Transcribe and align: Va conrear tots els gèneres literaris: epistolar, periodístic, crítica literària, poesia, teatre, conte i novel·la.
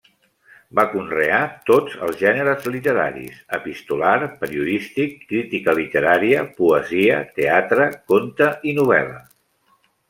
Va 0.77 0.83
conrear 0.93 1.41
tots 1.67 1.97
els 2.07 2.17
gèneres 2.21 2.65
literaris: 2.77 3.37
epistolar, 3.59 4.15
periodístic, 4.41 5.15
crítica 5.35 5.77
literària, 5.83 6.43
poesia, 6.65 7.23
teatre, 7.41 7.91
conte 8.15 8.51
i 8.73 8.77
novel·la. 8.83 9.25